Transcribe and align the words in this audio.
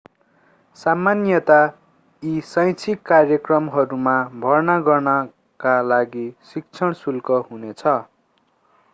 सामान्यतयाः 0.77 1.67
यी 2.23 2.39
शैक्षिक 2.51 3.01
कार्यक्रमहरूमा 3.09 4.15
भर्ना 4.45 4.77
गर्नका 4.87 5.75
लागि 5.91 6.25
शिक्षण 6.53 6.93
शुल्क 7.03 7.31
हुनेछ 7.51 7.85